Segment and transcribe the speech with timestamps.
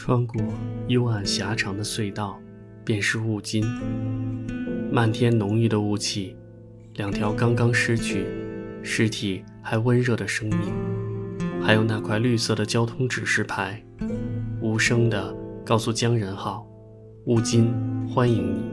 [0.00, 0.40] 穿过
[0.86, 2.40] 幽暗狭长的隧道，
[2.84, 3.62] 便是雾津。
[4.90, 6.36] 漫天浓郁的雾气，
[6.94, 8.26] 两条刚刚失去
[8.82, 10.58] 尸体还温热的生命，
[11.60, 13.84] 还有那块绿色的交通指示牌，
[14.62, 15.36] 无声的
[15.68, 16.66] 告诉江仁浩
[17.28, 17.70] ：“乌金
[18.08, 18.64] 欢迎你。”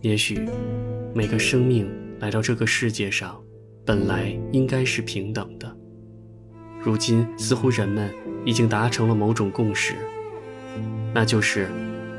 [0.00, 0.48] 也许，
[1.14, 1.86] 每个生命
[2.20, 3.38] 来到这个世界上，
[3.84, 5.76] 本来应该是平等的。
[6.82, 8.10] 如今，似乎人们
[8.46, 9.94] 已经达成了某种共识，
[11.12, 11.68] 那就是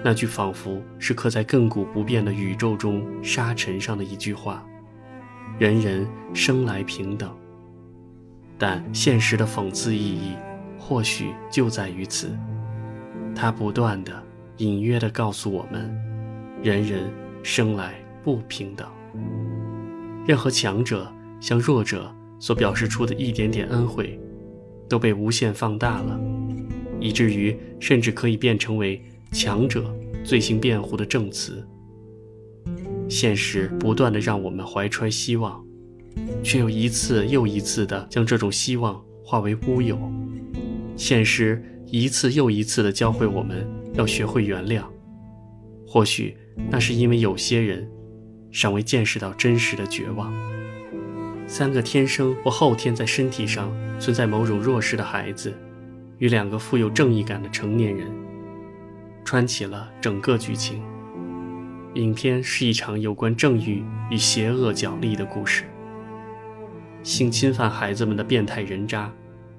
[0.05, 4.63] 那句仿佛是刻在亘古不变的宇宙中沙尘上的一句话
[5.57, 7.35] ：“人人生来平等。”
[8.59, 10.35] 但现实的讽刺意义，
[10.77, 12.37] 或许就在于此，
[13.35, 14.23] 它不断的、
[14.57, 15.89] 隐约的告诉我们：
[16.61, 17.11] 人人
[17.43, 18.87] 生来不平等。
[20.27, 24.19] 任何强者向弱者所表示出的一点点恩惠。
[24.89, 26.19] 都被无限放大了，
[26.99, 29.01] 以至于甚至可以变成为
[29.31, 29.89] 强者
[30.21, 31.65] 罪行辩护的证词。
[33.07, 35.65] 现实不断的让我们怀揣希望，
[36.43, 39.97] 却又一次又一次的将这种希望化为乌有。
[40.97, 44.83] 现实一次又一次的教会我们要学会原谅，
[45.85, 46.37] 或许
[46.69, 47.85] 那是因为有些人
[48.49, 50.33] 尚未见识到真实的绝望。
[51.45, 55.53] 三个天生或后天在身体上存在某种弱势的孩子，
[56.19, 58.09] 与两个富有正义感的成年人，
[59.25, 60.81] 穿起了整个剧情。
[61.95, 65.65] 影片是一场有关正义与邪恶角力的故事。
[67.03, 69.11] 性侵犯孩子们的变态人渣，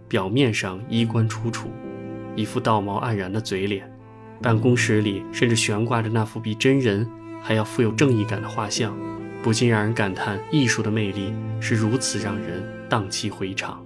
[0.08, 1.68] 表面上衣冠楚楚，
[2.34, 3.90] 一副道貌岸然的嘴脸，
[4.40, 7.08] 办公室里甚至悬挂着那幅比真人
[7.40, 8.96] 还要富有正义感的画像。
[9.42, 13.84] 不禁让人感叹，艺术的魅力是如此让人荡气回肠。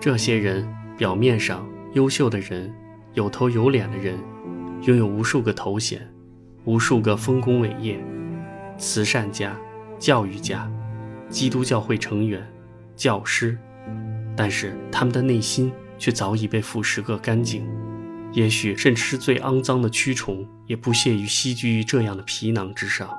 [0.00, 0.66] 这些人
[0.96, 2.72] 表面上优秀的人，
[3.12, 4.18] 有头有脸的人，
[4.82, 6.00] 拥有无数个头衔，
[6.64, 8.02] 无数个丰功伟业，
[8.78, 9.54] 慈善家、
[9.98, 10.70] 教育家、
[11.28, 12.42] 基督教会成员、
[12.96, 13.58] 教师，
[14.34, 17.66] 但是他们的内心却早已被腐蚀个干净。
[18.32, 23.10] 也许甚至是最肮脏的蛆虫，也不屑于栖居于这样的皮囊之上。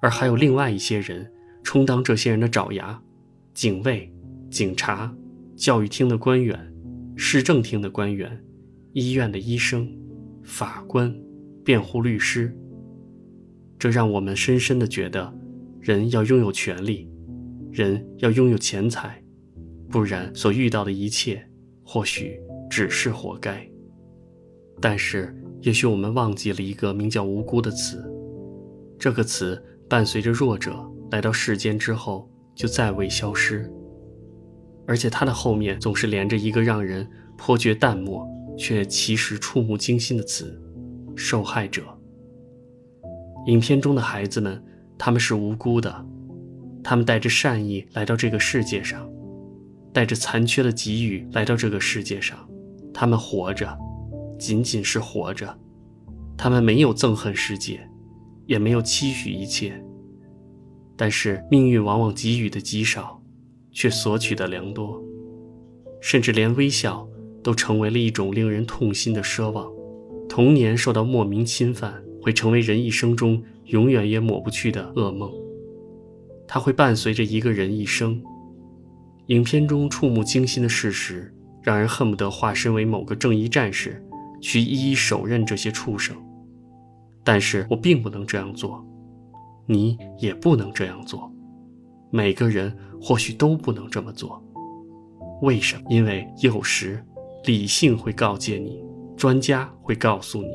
[0.00, 1.30] 而还有另外一些人
[1.64, 3.00] 充当这些人的爪牙：
[3.52, 4.12] 警卫、
[4.48, 5.12] 警察、
[5.56, 6.72] 教育厅的官员、
[7.16, 8.40] 市政厅的官员、
[8.92, 9.90] 医院的医生、
[10.44, 11.12] 法官、
[11.64, 12.56] 辩护律师。
[13.78, 15.34] 这让我们深深的觉得，
[15.80, 17.10] 人要拥有权利，
[17.72, 19.20] 人要拥有钱财，
[19.90, 21.44] 不然所遇到的一切
[21.86, 22.38] 或许
[22.68, 23.66] 只是活该。
[24.80, 28.04] 但是，也许我们忘记了一个名叫“无辜”的词，
[28.98, 29.62] 这个词。
[29.88, 33.72] 伴随着弱者来到世间之后，就再未消失。
[34.84, 37.08] 而且它的后面总是连着一个让人
[37.38, 38.26] 颇觉淡漠，
[38.58, 40.60] 却其实触目惊心的词：
[41.14, 41.84] 受害者。
[43.46, 44.60] 影片中的孩子们，
[44.98, 46.04] 他们是无辜的，
[46.82, 49.08] 他们带着善意来到这个世界上，
[49.96, 52.38] 带着残缺的给予来到这个世界上，
[52.92, 53.74] 他们活着，
[54.38, 55.58] 仅仅是活着，
[56.36, 57.80] 他们没有憎恨世界。
[58.44, 59.82] 也没有期许一切，
[60.96, 63.20] 但是命运往往给予的极少，
[63.72, 65.02] 却索取的良多，
[66.00, 67.08] 甚至连微笑
[67.42, 69.66] 都成为了一种令人痛心的奢望。
[70.28, 75.32] 童年受到莫名侵犯，会成为人一生中永远也抹不去的噩梦，
[76.46, 78.22] 它会伴随着一个人一生。
[79.26, 84.00] 影片中触目惊心的事实，让人恨不得化身为某个正义战士，
[84.40, 86.16] 去一一手刃这些畜生。
[87.24, 88.86] 但是我并不能这样做，
[89.66, 91.32] 你也不能这样做，
[92.10, 94.40] 每个人或许都不能这么做。
[95.42, 95.82] 为什么？
[95.90, 97.04] 因为有时
[97.46, 98.80] 理性会告诫你，
[99.16, 100.48] 专家会告诉你，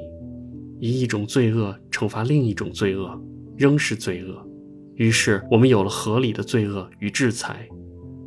[0.80, 3.22] 以一种罪恶惩罚另一种罪恶，
[3.58, 4.48] 仍是罪恶。
[4.96, 7.68] 于是我们有了合理的罪恶与制裁，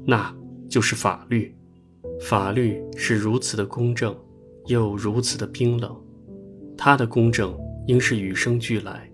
[0.07, 0.35] 那
[0.69, 1.55] 就是法律。
[2.21, 4.17] 法律是如此的公正，
[4.67, 5.95] 又如此的冰冷，
[6.77, 7.55] 它的公正。
[7.87, 9.07] 应是与生俱来，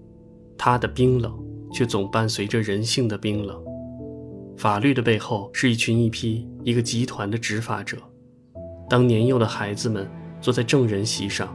[0.57, 1.37] 它的冰冷
[1.73, 3.61] 却总伴随着人性的冰冷。
[4.57, 7.97] 法律的背后是一群一批一个集团的执法者。
[8.89, 10.09] 当年幼的孩子们
[10.41, 11.53] 坐在证人席上，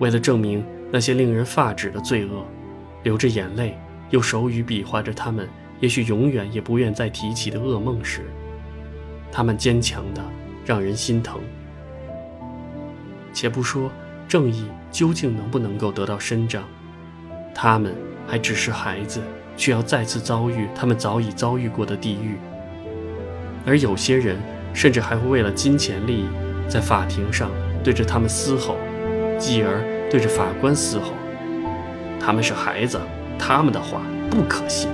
[0.00, 2.44] 为了证明那些令人发指的罪恶，
[3.04, 3.78] 流着眼泪，
[4.10, 5.48] 用手语比划着他们
[5.78, 8.22] 也许永远也不愿再提起的噩梦时，
[9.30, 10.22] 他们坚强的
[10.64, 11.40] 让人心疼。
[13.32, 13.90] 且不说
[14.26, 14.66] 正义。
[14.90, 16.64] 究竟能不能够得到伸张？
[17.54, 17.94] 他们
[18.26, 19.20] 还只是孩子，
[19.54, 22.36] 却要再次遭遇他们早已遭遇过的地狱。
[23.66, 24.38] 而有些人
[24.72, 26.24] 甚至还会为了金钱利益，
[26.68, 27.50] 在法庭上
[27.84, 28.78] 对着他们嘶吼，
[29.38, 31.12] 继而对着法官嘶吼
[32.18, 32.98] ：“他们是孩子，
[33.38, 34.88] 他们的话不可信。”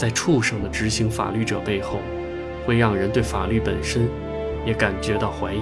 [0.00, 1.98] 在畜生的执行法律者背后，
[2.64, 4.08] 会让人对法律本身
[4.64, 5.60] 也感觉到怀疑，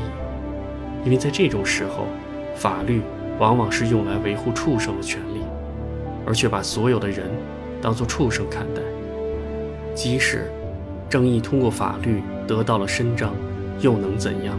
[1.04, 2.04] 因为在这种时候，
[2.54, 3.02] 法律
[3.40, 5.40] 往往是用来维护畜生的权利，
[6.24, 7.28] 而却把所有的人
[7.82, 8.80] 当作畜生看待。
[9.92, 10.48] 即使
[11.10, 13.34] 正义通过法律得到了伸张，
[13.80, 14.56] 又能怎样？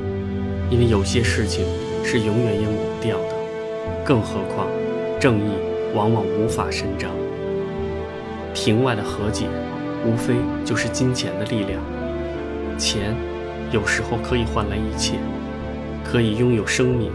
[0.69, 1.65] 因为有些事情
[2.03, 4.67] 是永远也抹不掉的，更何况
[5.21, 5.53] 正义
[5.95, 7.09] 往往无法伸张。
[8.53, 9.45] 庭外的和解，
[10.05, 10.35] 无非
[10.65, 11.81] 就是金钱的力量。
[12.77, 13.15] 钱
[13.71, 15.15] 有时候可以换来一切，
[16.03, 17.11] 可以拥有生命，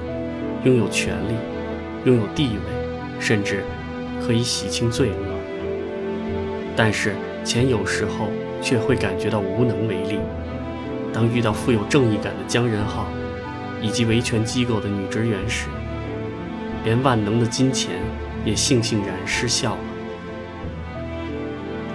[0.65, 1.35] 拥有权利，
[2.05, 3.65] 拥有地位，甚至
[4.25, 5.35] 可以洗清罪恶。
[6.77, 7.15] 但是
[7.45, 8.29] 钱有时候
[8.61, 10.19] 却会感觉到无能为力。
[11.13, 13.07] 当遇到富有正义感的江仁浩，
[13.81, 15.69] 以及维权机构的女职员时，
[16.85, 17.93] 连万能的金钱
[18.45, 19.81] 也悻悻然失效了。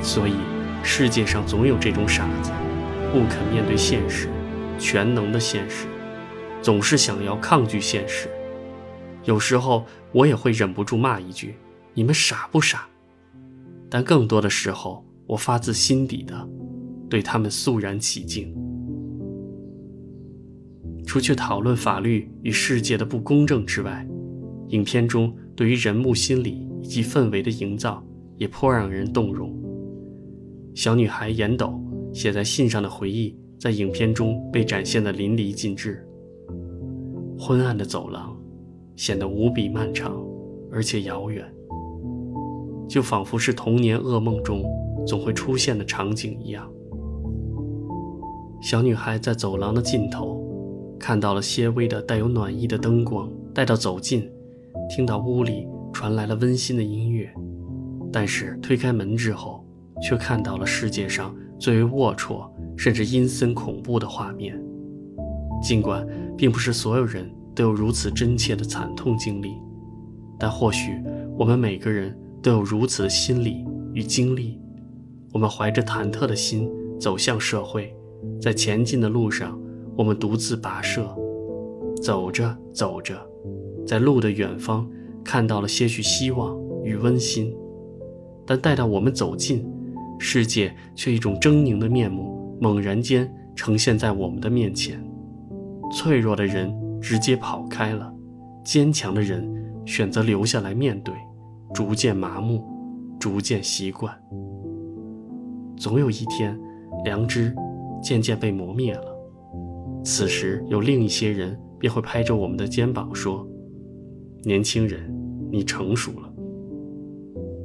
[0.01, 0.35] 所以，
[0.83, 2.51] 世界上总有这种傻子，
[3.11, 4.27] 不肯面对现实，
[4.77, 5.87] 全能的现实，
[6.61, 8.27] 总是想要抗拒现实。
[9.25, 11.55] 有时候我也会忍不住骂一句
[11.93, 12.87] ：“你们傻不傻？”
[13.89, 16.47] 但更多的时候，我发自心底的
[17.09, 18.55] 对他们肃然起敬。
[21.05, 24.07] 除去讨论法律与世界的不公正之外，
[24.69, 28.03] 影片中对于人物心理以及氛围的营造
[28.37, 29.53] 也颇让人动容。
[30.73, 31.79] 小女孩严斗
[32.13, 36.05] 写在信上的回忆，在影片中被展现得淋漓尽致。
[37.37, 38.37] 昏暗的走廊
[38.95, 40.21] 显得无比漫长，
[40.71, 41.45] 而且遥远，
[42.87, 44.63] 就仿佛是童年噩梦中
[45.05, 46.69] 总会出现的场景一样。
[48.61, 50.43] 小女孩在走廊的尽头
[50.99, 54.29] 看到了些微的带有暖意的灯光，待到走近，
[54.89, 57.33] 听到屋里传来了温馨的音乐，
[58.11, 59.65] 但是推开门之后。
[60.01, 64.59] 却看到了世界上最为龌龊甚至阴森恐怖的画面。
[65.61, 66.07] 尽管
[66.37, 69.51] 并不是所有人都有如此真切的惨痛经历，
[70.39, 71.01] 但或许
[71.37, 74.57] 我们每个人都有如此的心理与经历。
[75.33, 77.93] 我们怀着忐忑的心走向社会，
[78.41, 79.59] 在前进的路上，
[79.97, 81.13] 我们独自跋涉，
[82.01, 83.15] 走着走着，
[83.85, 84.89] 在路的远方
[85.23, 87.53] 看到了些许希望与温馨，
[88.45, 89.69] 但待到我们走近。
[90.19, 95.01] 世界却一种狰狞的面目猛然间呈现在我们的面前，
[95.93, 96.71] 脆弱的人
[97.01, 98.13] 直接跑开了，
[98.63, 99.49] 坚强的人
[99.85, 101.13] 选择留下来面对，
[101.73, 102.63] 逐渐麻木，
[103.17, 104.13] 逐渐习惯。
[105.77, 106.59] 总有一天，
[107.05, 107.55] 良知
[108.03, 109.05] 渐渐被磨灭了，
[110.03, 113.47] 此时有另一些人便会拍着我们的肩膀说
[114.43, 115.09] ：“年轻人，
[115.49, 116.28] 你成熟了。”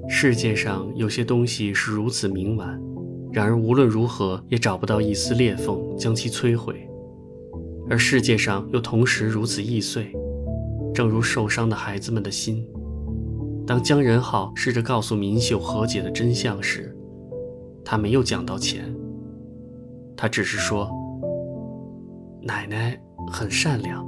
[0.08, 2.80] 世界上有些东西是如此明晚，
[3.32, 6.74] 然而无论如何也找不到一丝裂缝将其摧毁；
[7.88, 10.12] 而世界上又同时如此易碎，
[10.94, 12.64] 正如受伤的孩子们的心。
[13.66, 16.94] 当姜仁浩试着告诉明秀和解的真相时，
[17.82, 18.94] 他没有讲到钱，
[20.14, 20.90] 他只是说
[22.44, 23.00] ：“奶奶
[23.32, 24.06] 很善良。”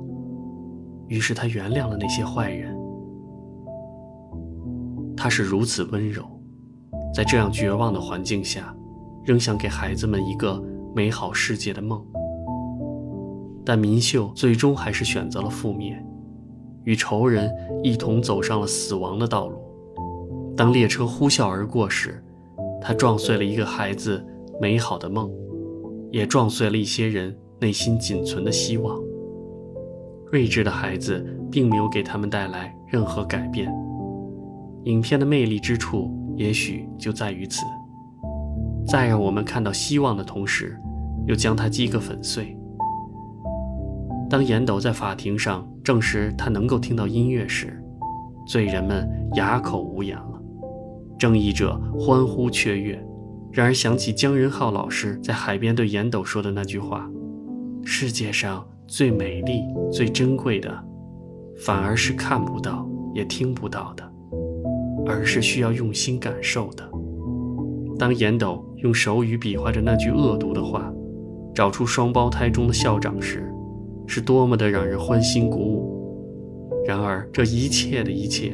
[1.08, 2.75] 于是他原谅了那些坏人。
[5.16, 6.24] 他是如此温柔，
[7.14, 8.74] 在这样绝望的环境下，
[9.24, 10.62] 仍想给孩子们一个
[10.94, 12.04] 美好世界的梦。
[13.64, 16.00] 但明秀最终还是选择了覆灭，
[16.84, 17.50] 与仇人
[17.82, 19.58] 一同走上了死亡的道路。
[20.56, 22.22] 当列车呼啸而过时，
[22.80, 24.24] 他撞碎了一个孩子
[24.60, 25.30] 美好的梦，
[26.12, 28.96] 也撞碎了一些人内心仅存的希望。
[30.30, 33.72] 睿智的孩子并没有给他们带来任何改变。
[34.86, 37.60] 影片的魅力之处，也许就在于此，
[38.86, 40.80] 在让我们看到希望的同时，
[41.26, 42.56] 又将它击个粉碎。
[44.30, 47.82] 当严斗在法庭上证实他能够听到音乐时，
[48.46, 50.40] 罪人们哑口无言了，
[51.18, 53.04] 正义者欢呼雀跃。
[53.50, 57.10] 然而想起姜仁浩老师在海边对严斗说的那句话
[57.82, 60.84] ：“世界上最美丽、最珍贵的，
[61.64, 64.08] 反而是看不到也听不到的。”
[65.06, 66.88] 而是需要用心感受的。
[67.98, 70.92] 当严斗用手语比划着那句恶毒的话，
[71.54, 73.50] 找出双胞胎中的校长时，
[74.06, 76.84] 是多么的让人欢欣鼓舞。
[76.86, 78.52] 然而，这一切的一切，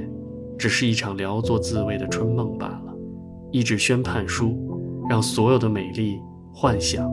[0.56, 2.94] 只是一场聊作自慰的春梦罢了，
[3.50, 4.56] 一纸宣判书，
[5.10, 6.18] 让所有的美丽
[6.54, 7.10] 幻想，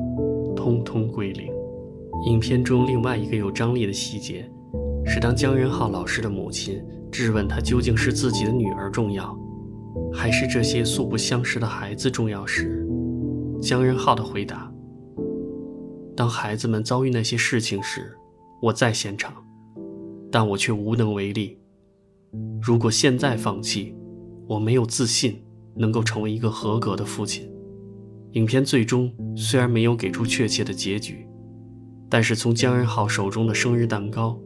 [0.55, 1.47] 通通归零。
[2.27, 4.49] 影片中另外一个有张力的细节，
[5.05, 9.37] 是当姜仁浩老师的母亲质问他究竟是自己的女儿重要，
[10.13, 12.87] 还是这些素不相识的孩子重要时，
[13.61, 14.71] 姜仁浩的回答
[16.15, 18.15] ：“当孩子们遭遇那些事情时，
[18.61, 19.33] 我在现场。”
[20.31, 21.57] 但我却无能为力。
[22.61, 23.95] 如果现在放弃，
[24.47, 25.43] 我没有自信
[25.75, 27.51] 能够成为一个合格的父亲。
[28.33, 31.27] 影片最终虽然没有给出确切的结局，
[32.07, 34.39] 但是从姜仁浩手中的生日蛋糕，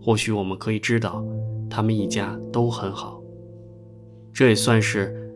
[0.00, 1.24] 或许我们可以知道，
[1.68, 3.22] 他们一家都很好。
[4.32, 5.30] 这也算是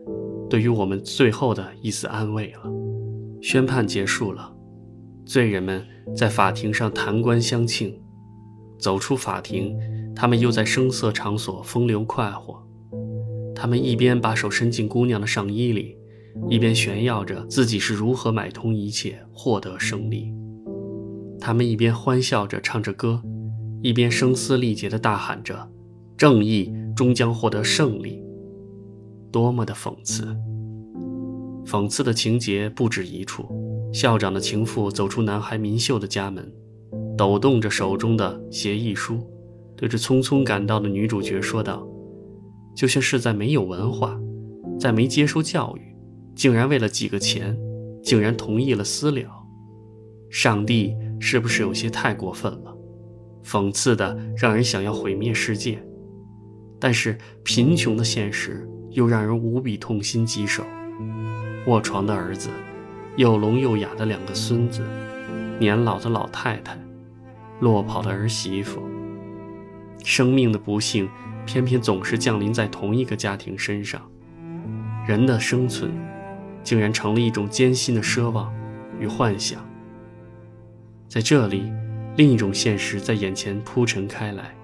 [0.49, 2.71] 对于我们最后的一丝安慰了。
[3.41, 4.51] 宣判结束了，
[5.25, 8.01] 罪人们在法庭上弹冠相庆。
[8.79, 9.77] 走出法庭，
[10.15, 12.61] 他们又在声色场所风流快活。
[13.55, 15.95] 他们一边把手伸进姑娘的上衣里，
[16.49, 20.33] 一边炫耀着自己是如何买通一切，获得胜利。
[21.39, 23.21] 他们一边欢笑着唱着歌，
[23.85, 25.69] 一边声嘶力竭地大喊着
[26.17, 28.19] ：“正义终将获得胜利！”
[29.31, 30.35] 多么的讽刺！
[31.67, 33.45] 讽刺的情节不止一处。
[33.93, 36.51] 校长的情妇走出男孩明秀的家门。
[37.15, 39.19] 抖动着手中的协议书，
[39.77, 41.87] 对着匆匆赶到的女主角说道
[42.75, 44.19] ：“就像是在没有文化，
[44.79, 45.95] 在没接受教育，
[46.35, 47.55] 竟然为了几个钱，
[48.01, 49.29] 竟然同意了私了。
[50.31, 52.74] 上帝是不是有些太过分了？
[53.45, 55.81] 讽刺的让人想要毁灭世界，
[56.79, 60.63] 但是贫穷的现实又让人无比痛心疾首。
[61.67, 62.49] 卧床的儿子，
[63.15, 64.81] 又聋又哑的两个孙子，
[65.59, 66.75] 年老的老太太。”
[67.61, 68.81] 落跑的儿媳妇，
[70.03, 71.07] 生命的不幸
[71.45, 74.01] 偏偏总是降临在同一个家庭身上。
[75.07, 75.89] 人的生存，
[76.63, 78.53] 竟然成了一种艰辛的奢望
[78.99, 79.65] 与幻想。
[81.07, 81.71] 在这里，
[82.17, 84.55] 另一种现实在眼前铺陈开来，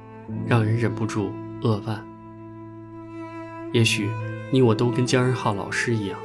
[0.48, 1.32] 让人忍不住
[1.62, 2.02] 扼腕。
[3.74, 4.10] 也许
[4.52, 6.18] 你我都跟姜仁浩老师一样，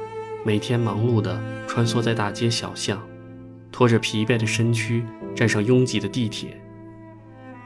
[0.45, 3.01] 每天忙碌地穿梭在大街小巷。
[3.69, 5.03] 拖着疲惫的身躯
[5.35, 6.59] 站上拥挤的地铁，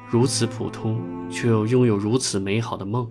[0.09, 0.99] 如此普通
[1.29, 3.07] 却又拥有如此美好的梦。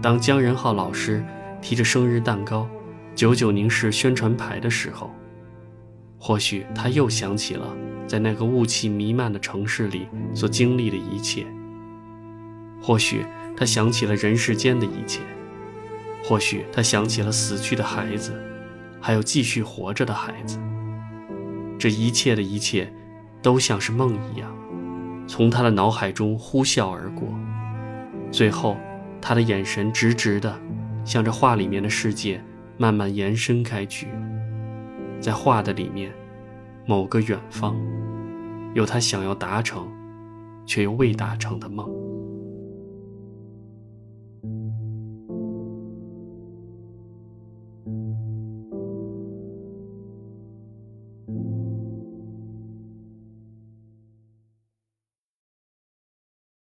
[0.00, 1.24] 当姜仁浩老师
[1.60, 2.66] 提着生日蛋糕，
[3.14, 5.14] 久久凝视宣传牌的时候，
[6.24, 7.76] 或许他又想起了
[8.06, 11.44] 在那个雾气弥漫的城市里所经历的一切。
[12.80, 13.26] 或许
[13.56, 15.20] 他想起了人世间的一切，
[16.22, 18.40] 或许他想起了死去的孩子，
[19.00, 20.60] 还有继续活着的孩子。
[21.76, 22.92] 这一切的一切，
[23.42, 24.48] 都像是梦一样，
[25.26, 27.28] 从他的脑海中呼啸而过。
[28.30, 28.76] 最后，
[29.20, 30.56] 他的眼神直直的，
[31.04, 32.40] 向着画里面的世界
[32.78, 34.06] 慢慢延伸开去。
[35.22, 36.12] 在画的里面，
[36.84, 37.76] 某个远方，
[38.74, 39.88] 有他想要达成，
[40.66, 41.88] 却又未达成的梦。